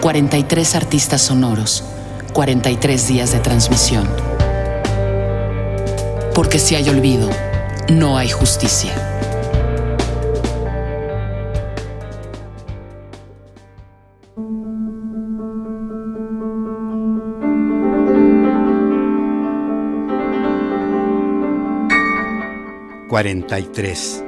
[0.00, 1.84] 43 artistas sonoros,
[2.32, 4.08] 43 días de transmisión.
[6.34, 7.28] Porque si hay olvido,
[7.88, 8.94] no hay justicia.
[23.08, 24.24] Cuarenta y tres.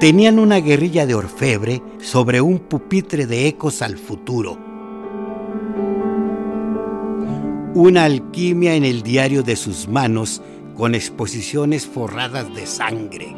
[0.00, 4.56] Tenían una guerrilla de orfebre sobre un pupitre de ecos al futuro.
[7.74, 10.40] Una alquimia en el diario de sus manos
[10.76, 13.34] con exposiciones forradas de sangre.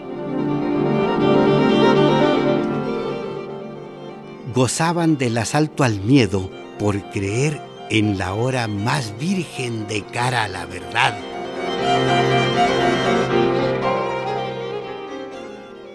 [4.54, 10.48] Gozaban del asalto al miedo por creer en la hora más virgen de cara a
[10.48, 11.39] la verdad.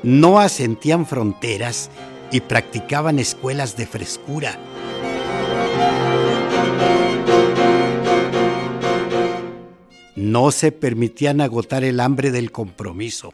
[0.05, 1.89] No asentían fronteras
[2.31, 4.59] y practicaban escuelas de frescura.
[10.15, 13.33] No se permitían agotar el hambre del compromiso.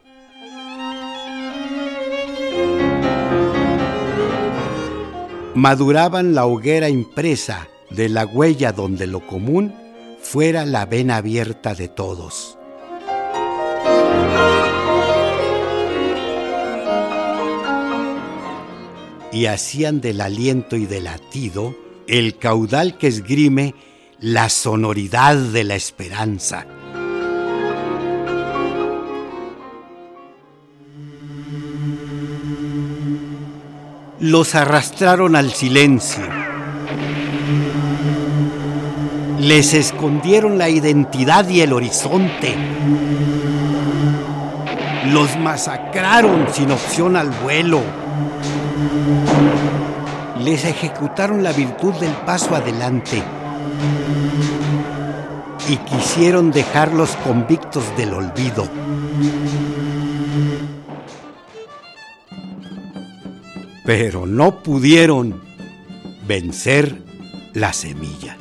[5.53, 9.75] Maduraban la hoguera impresa de la huella donde lo común
[10.21, 12.57] fuera la vena abierta de todos.
[19.31, 21.75] Y hacían del aliento y del latido
[22.07, 23.73] el caudal que esgrime
[24.19, 26.65] la sonoridad de la esperanza.
[34.19, 36.23] Los arrastraron al silencio.
[39.39, 42.55] Les escondieron la identidad y el horizonte.
[45.07, 47.81] Los masacraron sin opción al vuelo
[50.43, 53.21] les ejecutaron la virtud del paso adelante
[55.69, 58.67] y quisieron dejarlos convictos del olvido.
[63.85, 65.41] Pero no pudieron
[66.27, 67.01] vencer
[67.53, 68.37] la semilla.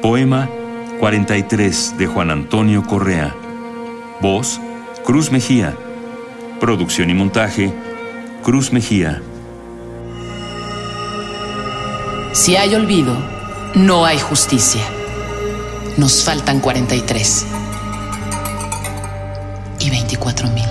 [0.00, 0.48] Poema
[1.00, 3.34] 43 de Juan Antonio Correa.
[4.20, 4.60] Voz,
[5.04, 5.76] Cruz Mejía.
[6.60, 7.72] Producción y montaje,
[8.42, 9.20] Cruz Mejía.
[12.32, 13.16] Si hay olvido,
[13.74, 14.82] no hay justicia.
[15.96, 17.46] Nos faltan 43
[19.80, 20.64] y 24 mil.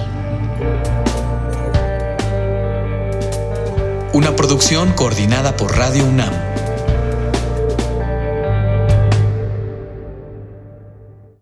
[4.13, 6.53] Una producción coordinada por Radio UNAM